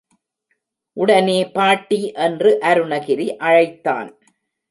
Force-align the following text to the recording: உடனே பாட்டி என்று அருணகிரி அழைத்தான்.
உடனே 0.97 1.37
பாட்டி 1.45 2.11
என்று 2.11 2.57
அருணகிரி 2.61 3.27
அழைத்தான். 3.37 4.09